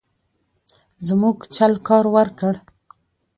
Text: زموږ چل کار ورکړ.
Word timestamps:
زموږ 1.07 1.37
چل 1.55 1.73
کار 1.87 2.05
ورکړ. 2.15 2.53